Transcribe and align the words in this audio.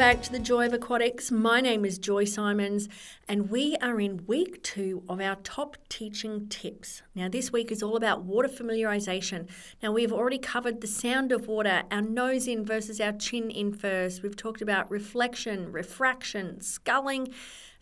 back 0.00 0.22
to 0.22 0.32
the 0.32 0.38
Joy 0.38 0.64
of 0.64 0.72
Aquatics. 0.72 1.30
My 1.30 1.60
name 1.60 1.84
is 1.84 1.98
Joy 1.98 2.24
Simons, 2.24 2.88
and 3.28 3.50
we 3.50 3.76
are 3.82 4.00
in 4.00 4.24
week 4.26 4.62
two 4.62 5.02
of 5.10 5.20
our 5.20 5.36
top 5.44 5.76
teaching 5.90 6.48
tips. 6.48 7.02
Now, 7.14 7.28
this 7.28 7.52
week 7.52 7.70
is 7.70 7.82
all 7.82 7.96
about 7.96 8.22
water 8.22 8.48
familiarization. 8.48 9.46
Now, 9.82 9.92
we've 9.92 10.10
already 10.10 10.38
covered 10.38 10.80
the 10.80 10.86
sound 10.86 11.32
of 11.32 11.48
water, 11.48 11.82
our 11.90 12.00
nose 12.00 12.48
in 12.48 12.64
versus 12.64 12.98
our 12.98 13.12
chin 13.12 13.50
in 13.50 13.74
first. 13.74 14.22
We've 14.22 14.34
talked 14.34 14.62
about 14.62 14.90
reflection, 14.90 15.70
refraction, 15.70 16.62
sculling, 16.62 17.34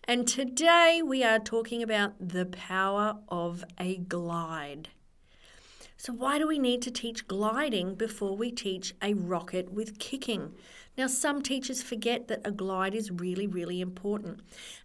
and 0.03 0.27
today 0.27 1.01
we 1.01 1.23
are 1.23 1.39
talking 1.39 1.81
about 1.81 2.15
the 2.19 2.45
power 2.47 3.15
of 3.29 3.63
a 3.79 3.95
glide. 3.95 4.89
So, 6.01 6.13
why 6.13 6.37
do 6.39 6.47
we 6.47 6.59
need 6.59 6.81
to 6.83 6.91
teach 6.91 7.27
gliding 7.27 7.95
before 7.95 8.33
we 8.33 8.51
teach 8.51 8.93
a 9.01 9.13
rocket 9.15 9.73
with 9.73 9.99
kicking? 9.99 10.53
Now, 10.97 11.07
some 11.07 11.41
teachers 11.41 11.83
forget 11.83 12.29
that 12.29 12.39
a 12.45 12.51
glide 12.51 12.95
is 12.95 13.11
really, 13.11 13.47
really 13.47 13.81
important. 13.81 14.39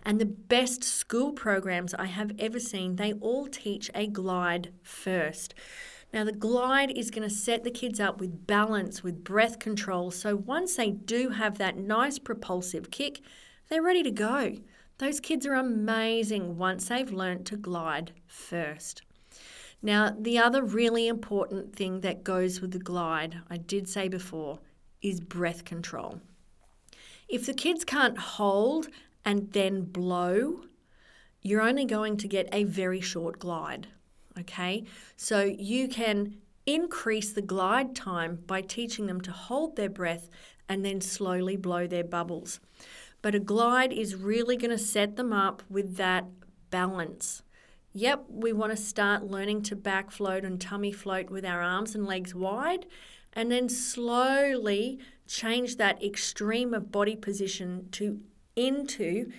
And 0.05 0.21
the 0.21 0.27
best 0.27 0.83
school 0.83 1.31
programs 1.31 1.95
I 1.95 2.07
have 2.07 2.33
ever 2.41 2.59
seen, 2.59 2.97
they 2.97 3.13
all 3.13 3.47
teach 3.47 3.93
a 3.95 4.09
glide 4.09 4.73
first. 4.83 5.55
Now, 6.13 6.25
the 6.25 6.33
glide 6.33 6.91
is 6.91 7.13
going 7.13 7.29
to 7.29 7.33
set 7.33 7.63
the 7.63 7.71
kids 7.71 8.01
up 8.01 8.19
with 8.19 8.49
balance, 8.49 9.05
with 9.05 9.23
breath 9.23 9.61
control. 9.61 10.11
So 10.11 10.35
once 10.35 10.75
they 10.75 10.91
do 10.91 11.29
have 11.29 11.59
that 11.59 11.77
nice 11.77 12.19
propulsive 12.19 12.91
kick, 12.91 13.21
they're 13.69 13.81
ready 13.81 14.03
to 14.03 14.11
go. 14.11 14.57
Those 14.99 15.21
kids 15.21 15.47
are 15.47 15.55
amazing 15.55 16.59
once 16.59 16.89
they've 16.89 17.13
learnt 17.13 17.47
to 17.47 17.57
glide 17.57 18.11
first. 18.27 19.03
Now, 19.85 20.17
the 20.19 20.39
other 20.39 20.63
really 20.63 21.09
important 21.09 21.77
thing 21.77 22.01
that 22.01 22.25
goes 22.25 22.63
with 22.63 22.71
the 22.71 22.79
glide, 22.79 23.43
I 23.51 23.59
did 23.59 23.87
say 23.87 24.09
before, 24.09 24.61
is 25.03 25.21
breath 25.21 25.67
control. 25.67 26.23
If 27.29 27.45
the 27.45 27.53
kids 27.53 27.85
can't 27.85 28.17
hold 28.17 28.89
and 29.27 29.53
then 29.53 29.83
blow, 29.83 30.63
you're 31.43 31.61
only 31.61 31.85
going 31.85 32.17
to 32.17 32.27
get 32.27 32.49
a 32.51 32.65
very 32.65 33.03
short 33.03 33.39
glide. 33.39 33.89
Okay, 34.41 34.85
so 35.19 35.43
you 35.45 35.87
can 35.87 36.37
increase 36.65 37.35
the 37.35 37.43
glide 37.43 37.95
time 37.95 38.39
by 38.47 38.63
teaching 38.63 39.05
them 39.05 39.21
to 39.21 39.33
hold 39.33 39.77
their 39.77 39.91
breath 39.91 40.31
and 40.67 40.83
then 40.83 41.03
slowly 41.03 41.59
blow 41.59 41.87
their 41.87 42.05
bubbles. 42.05 42.59
But 43.21 43.35
a 43.35 43.39
glide 43.39 43.93
is 43.93 44.17
really 44.17 44.57
going 44.57 44.71
to 44.71 44.79
set 44.79 45.17
them 45.17 45.35
up 45.35 45.63
with 45.69 45.97
that 45.97 46.25
balance. 46.71 47.43
Yep, 47.97 48.25
we 48.29 48.53
want 48.53 48.73
to 48.73 48.77
start 48.77 49.23
learning 49.23 49.63
to 49.63 49.77
back 49.77 50.11
float 50.11 50.45
and 50.45 50.61
tummy 50.61 50.91
float 50.91 51.31
with 51.31 51.45
our 51.45 51.63
arms 51.63 51.95
and 51.95 52.05
legs 52.05 52.35
wide 52.35 52.87
and 53.33 53.53
then 53.53 53.69
slowly 53.69 54.99
change 55.29 55.77
that 55.77 56.03
extreme 56.03 56.75
of 56.75 56.91
body 56.91 57.15
position 57.15 57.89
to 57.93 58.19
into 58.57 59.31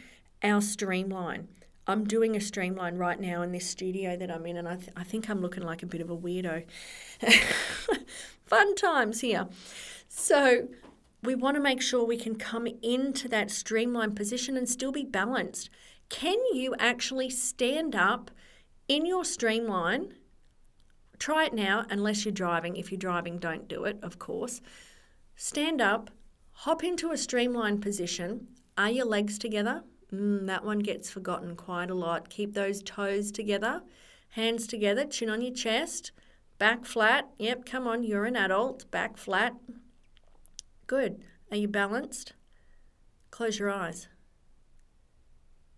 our 0.41 0.61
streamline. 0.61 1.49
I'm 1.85 2.05
doing 2.05 2.37
a 2.37 2.39
streamline 2.39 2.95
right 2.95 3.19
now 3.19 3.41
in 3.41 3.51
this 3.51 3.69
studio 3.69 4.15
that 4.15 4.31
I'm 4.31 4.45
in, 4.45 4.55
and 4.55 4.67
I, 4.67 4.77
th- 4.77 4.89
I 4.95 5.03
think 5.03 5.29
I'm 5.29 5.41
looking 5.41 5.63
like 5.63 5.83
a 5.83 5.85
bit 5.85 6.01
of 6.01 6.09
a 6.09 6.17
weirdo. 6.17 6.63
Fun 8.45 8.75
times 8.75 9.21
here. 9.21 9.47
So, 10.07 10.69
we 11.21 11.35
want 11.35 11.55
to 11.55 11.61
make 11.61 11.81
sure 11.81 12.03
we 12.03 12.17
can 12.17 12.35
come 12.35 12.67
into 12.81 13.27
that 13.29 13.51
streamline 13.51 14.15
position 14.15 14.57
and 14.57 14.67
still 14.67 14.91
be 14.91 15.03
balanced. 15.03 15.69
Can 16.09 16.37
you 16.53 16.73
actually 16.79 17.29
stand 17.29 17.95
up 17.95 18.31
in 18.87 19.05
your 19.05 19.25
streamline 19.25 20.13
Try 21.19 21.45
it 21.45 21.53
now, 21.53 21.85
unless 21.89 22.25
you're 22.25 22.33
driving. 22.33 22.75
If 22.75 22.91
you're 22.91 22.99
driving, 22.99 23.37
don't 23.37 23.67
do 23.67 23.85
it, 23.85 23.97
of 24.01 24.19
course. 24.19 24.61
Stand 25.35 25.81
up, 25.81 26.09
hop 26.51 26.83
into 26.83 27.11
a 27.11 27.17
streamlined 27.17 27.81
position. 27.81 28.47
Are 28.77 28.89
your 28.89 29.05
legs 29.05 29.37
together? 29.37 29.83
Mm, 30.13 30.45
that 30.47 30.65
one 30.65 30.79
gets 30.79 31.09
forgotten 31.09 31.55
quite 31.55 31.89
a 31.89 31.95
lot. 31.95 32.29
Keep 32.29 32.53
those 32.53 32.83
toes 32.83 33.31
together, 33.31 33.81
hands 34.29 34.67
together, 34.67 35.05
chin 35.05 35.29
on 35.29 35.41
your 35.41 35.53
chest, 35.53 36.11
back 36.57 36.85
flat. 36.85 37.29
Yep, 37.39 37.65
come 37.65 37.87
on, 37.87 38.03
you're 38.03 38.25
an 38.25 38.35
adult. 38.35 38.89
Back 38.91 39.17
flat. 39.17 39.55
Good. 40.87 41.23
Are 41.51 41.57
you 41.57 41.67
balanced? 41.67 42.33
Close 43.31 43.59
your 43.59 43.71
eyes. 43.71 44.07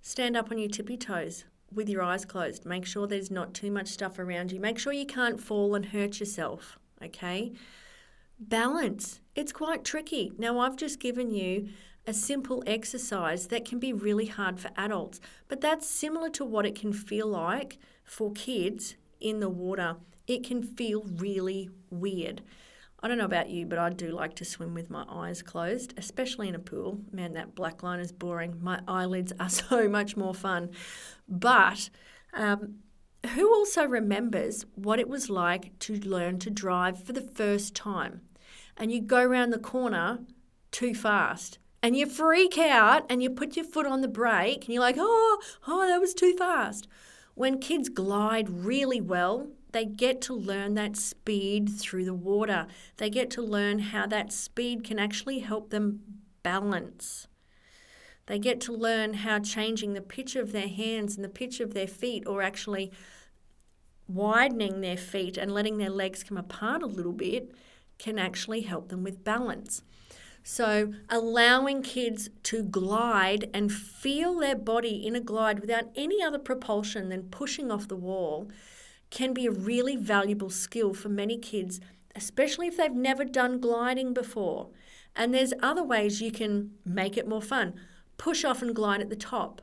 Stand 0.01 0.37
up 0.37 0.51
on 0.51 0.57
your 0.57 0.69
tippy 0.69 0.97
toes 0.97 1.45
with 1.73 1.89
your 1.89 2.01
eyes 2.01 2.25
closed. 2.25 2.65
Make 2.65 2.85
sure 2.85 3.07
there's 3.07 3.31
not 3.31 3.53
too 3.53 3.71
much 3.71 3.87
stuff 3.87 4.19
around 4.19 4.51
you. 4.51 4.59
Make 4.59 4.79
sure 4.79 4.93
you 4.93 5.05
can't 5.05 5.41
fall 5.41 5.75
and 5.75 5.85
hurt 5.85 6.19
yourself, 6.19 6.77
okay? 7.03 7.53
Balance. 8.39 9.19
It's 9.35 9.51
quite 9.51 9.83
tricky. 9.83 10.31
Now, 10.37 10.59
I've 10.59 10.77
just 10.77 10.99
given 10.99 11.31
you 11.31 11.69
a 12.05 12.13
simple 12.13 12.63
exercise 12.65 13.47
that 13.47 13.65
can 13.65 13.79
be 13.79 13.91
really 13.91 14.27
hard 14.27 14.59
for 14.59 14.71
adults, 14.77 15.19
but 15.49 15.59
that's 15.59 15.85
similar 15.87 16.29
to 16.29 16.45
what 16.45 16.65
it 16.65 16.73
can 16.73 16.93
feel 16.93 17.27
like 17.27 17.77
for 18.03 18.31
kids 18.31 18.95
in 19.19 19.39
the 19.41 19.49
water. 19.49 19.97
It 20.25 20.43
can 20.43 20.63
feel 20.63 21.03
really 21.03 21.69
weird. 21.89 22.41
I 23.01 23.07
don't 23.07 23.19
know 23.19 23.25
about 23.25 23.49
you, 23.49 23.65
but 23.65 23.77
I 23.77 23.89
do 23.89 24.09
like 24.09 24.35
to 24.37 24.45
swim 24.45 24.73
with 24.73 24.89
my 24.89 25.05
eyes 25.07 25.43
closed, 25.43 25.93
especially 25.97 26.47
in 26.47 26.55
a 26.55 26.59
pool. 26.59 27.01
Man, 27.11 27.33
that 27.33 27.53
black 27.53 27.83
line 27.83 27.99
is 27.99 28.11
boring. 28.11 28.57
My 28.61 28.81
eyelids 28.87 29.33
are 29.39 29.49
so 29.49 29.87
much 29.87 30.17
more 30.17 30.33
fun. 30.33 30.71
But 31.27 31.89
um, 32.33 32.79
who 33.35 33.53
also 33.53 33.85
remembers 33.85 34.65
what 34.75 34.99
it 34.99 35.07
was 35.07 35.29
like 35.29 35.77
to 35.79 35.95
learn 35.95 36.39
to 36.39 36.49
drive 36.49 37.03
for 37.03 37.13
the 37.13 37.21
first 37.21 37.75
time? 37.75 38.21
And 38.75 38.91
you 38.91 39.01
go 39.01 39.21
around 39.21 39.51
the 39.51 39.59
corner 39.59 40.19
too 40.71 40.93
fast 40.93 41.59
and 41.83 41.95
you 41.95 42.05
freak 42.05 42.57
out 42.57 43.05
and 43.09 43.21
you 43.21 43.29
put 43.29 43.55
your 43.55 43.65
foot 43.65 43.85
on 43.85 44.01
the 44.01 44.07
brake 44.07 44.65
and 44.65 44.73
you're 44.73 44.81
like, 44.81 44.97
oh, 44.97 45.41
oh, 45.67 45.87
that 45.87 46.01
was 46.01 46.13
too 46.13 46.35
fast. 46.35 46.87
When 47.35 47.59
kids 47.59 47.89
glide 47.89 48.49
really 48.49 48.99
well, 48.99 49.49
they 49.71 49.85
get 49.85 50.21
to 50.21 50.33
learn 50.33 50.75
that 50.75 50.95
speed 50.95 51.69
through 51.69 52.05
the 52.05 52.13
water. 52.13 52.67
They 52.97 53.09
get 53.09 53.29
to 53.31 53.41
learn 53.41 53.79
how 53.79 54.07
that 54.07 54.31
speed 54.31 54.83
can 54.83 54.99
actually 54.99 55.39
help 55.39 55.69
them 55.69 56.01
balance. 56.43 57.27
They 58.27 58.39
get 58.39 58.59
to 58.61 58.73
learn 58.73 59.15
how 59.15 59.39
changing 59.39 59.93
the 59.93 60.01
pitch 60.01 60.35
of 60.35 60.51
their 60.51 60.67
hands 60.67 61.15
and 61.15 61.23
the 61.23 61.29
pitch 61.29 61.59
of 61.59 61.73
their 61.73 61.87
feet, 61.87 62.25
or 62.27 62.41
actually 62.41 62.91
widening 64.07 64.81
their 64.81 64.97
feet 64.97 65.37
and 65.37 65.53
letting 65.53 65.77
their 65.77 65.89
legs 65.89 66.23
come 66.23 66.37
apart 66.37 66.81
a 66.81 66.87
little 66.87 67.13
bit, 67.13 67.53
can 67.97 68.19
actually 68.19 68.61
help 68.61 68.89
them 68.89 69.03
with 69.03 69.23
balance. 69.23 69.81
So, 70.43 70.93
allowing 71.09 71.81
kids 71.81 72.29
to 72.43 72.63
glide 72.63 73.49
and 73.53 73.71
feel 73.71 74.39
their 74.39 74.55
body 74.55 75.05
in 75.05 75.13
a 75.13 75.19
glide 75.19 75.59
without 75.59 75.89
any 75.95 76.23
other 76.23 76.39
propulsion 76.39 77.09
than 77.09 77.23
pushing 77.23 77.69
off 77.69 77.89
the 77.89 77.97
wall 77.97 78.49
can 79.09 79.33
be 79.33 79.45
a 79.45 79.51
really 79.51 79.95
valuable 79.95 80.49
skill 80.49 80.93
for 80.93 81.09
many 81.09 81.37
kids, 81.37 81.79
especially 82.15 82.67
if 82.67 82.77
they've 82.77 82.91
never 82.91 83.23
done 83.23 83.59
gliding 83.59 84.13
before. 84.13 84.69
And 85.15 85.33
there's 85.33 85.53
other 85.61 85.83
ways 85.83 86.21
you 86.21 86.31
can 86.31 86.71
make 86.85 87.17
it 87.17 87.27
more 87.27 87.41
fun. 87.41 87.73
Push 88.17 88.43
off 88.43 88.61
and 88.61 88.75
glide 88.75 89.01
at 89.01 89.09
the 89.09 89.15
top, 89.15 89.61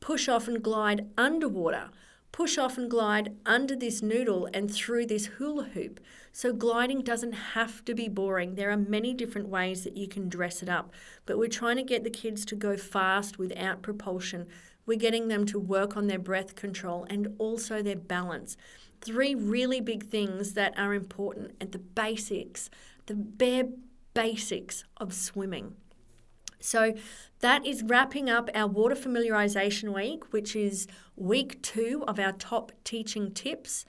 push 0.00 0.28
off 0.28 0.48
and 0.48 0.62
glide 0.62 1.08
underwater, 1.16 1.90
push 2.34 2.58
off 2.58 2.76
and 2.76 2.90
glide 2.90 3.32
under 3.46 3.76
this 3.76 4.02
noodle 4.02 4.48
and 4.52 4.68
through 4.68 5.06
this 5.06 5.26
hula 5.26 5.62
hoop. 5.66 6.00
So, 6.32 6.52
gliding 6.52 7.02
doesn't 7.02 7.30
have 7.54 7.84
to 7.84 7.94
be 7.94 8.08
boring. 8.08 8.56
There 8.56 8.72
are 8.72 8.76
many 8.76 9.14
different 9.14 9.46
ways 9.46 9.84
that 9.84 9.96
you 9.96 10.08
can 10.08 10.28
dress 10.28 10.60
it 10.60 10.68
up, 10.68 10.92
but 11.26 11.38
we're 11.38 11.46
trying 11.46 11.76
to 11.76 11.84
get 11.84 12.02
the 12.02 12.10
kids 12.10 12.44
to 12.46 12.56
go 12.56 12.76
fast 12.76 13.38
without 13.38 13.82
propulsion. 13.82 14.48
We're 14.84 14.98
getting 14.98 15.28
them 15.28 15.46
to 15.46 15.60
work 15.60 15.96
on 15.96 16.08
their 16.08 16.18
breath 16.18 16.56
control 16.56 17.06
and 17.08 17.36
also 17.38 17.82
their 17.82 17.94
balance 17.94 18.56
three 19.00 19.36
really 19.36 19.80
big 19.80 20.06
things 20.06 20.54
that 20.54 20.76
are 20.76 20.92
important 20.92 21.52
at 21.60 21.70
the 21.70 21.78
basics, 21.78 22.68
the 23.06 23.14
bare 23.14 23.68
basics 24.12 24.82
of 24.96 25.14
swimming. 25.14 25.76
So 26.64 26.94
that 27.40 27.66
is 27.66 27.82
wrapping 27.82 28.30
up 28.30 28.48
our 28.54 28.66
water 28.66 28.94
familiarization 28.94 29.94
week, 29.94 30.32
which 30.32 30.56
is 30.56 30.86
week 31.16 31.62
two 31.62 32.04
of 32.08 32.18
our 32.18 32.32
top 32.32 32.72
teaching 32.84 33.32
tips. 33.32 33.84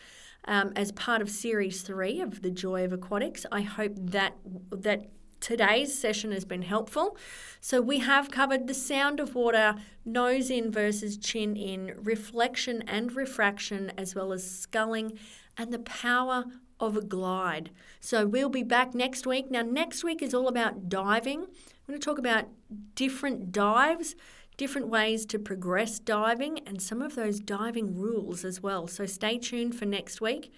Um, 0.47 0.73
as 0.75 0.91
part 0.91 1.23
of 1.23 1.29
series 1.31 1.81
three 1.81 2.21
of 2.21 2.43
the 2.43 2.51
joy 2.51 2.85
of 2.85 2.93
aquatics 2.93 3.47
i 3.51 3.61
hope 3.61 3.93
that 3.95 4.35
that 4.69 5.07
today's 5.45 5.97
session 5.97 6.31
has 6.31 6.43
been 6.43 6.63
helpful. 6.63 7.15
So, 7.61 7.79
we 7.79 7.99
have 7.99 8.31
covered 8.31 8.67
the 8.67 8.73
sound 8.73 9.19
of 9.19 9.35
water, 9.35 9.75
nose 10.03 10.49
in 10.49 10.71
versus 10.71 11.17
chin 11.17 11.55
in, 11.55 11.93
reflection 12.01 12.83
and 12.87 13.15
refraction, 13.15 13.91
as 13.95 14.15
well 14.15 14.33
as 14.33 14.49
sculling, 14.49 15.19
and 15.55 15.71
the 15.71 15.79
power 15.79 16.45
of 16.79 16.97
a 16.97 17.01
glide. 17.01 17.69
So, 17.99 18.25
we'll 18.25 18.49
be 18.49 18.63
back 18.63 18.93
next 18.93 19.25
week. 19.25 19.49
Now, 19.49 19.61
next 19.61 20.03
week 20.03 20.21
is 20.21 20.33
all 20.33 20.47
about 20.47 20.89
diving. 20.89 21.41
I'm 21.41 21.87
going 21.87 21.99
to 21.99 22.05
talk 22.05 22.19
about 22.19 22.49
different 22.95 23.51
dives, 23.51 24.15
different 24.57 24.87
ways 24.87 25.25
to 25.27 25.39
progress 25.39 25.99
diving, 25.99 26.59
and 26.65 26.81
some 26.81 27.01
of 27.01 27.15
those 27.15 27.39
diving 27.39 27.97
rules 27.97 28.43
as 28.43 28.61
well. 28.61 28.87
So, 28.87 29.05
stay 29.05 29.37
tuned 29.37 29.75
for 29.75 29.85
next 29.85 30.21
week. 30.21 30.53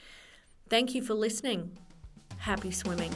Thank 0.70 0.94
you 0.94 1.02
for 1.02 1.14
listening. 1.14 1.78
Happy 2.40 2.72
swimming. 2.72 3.14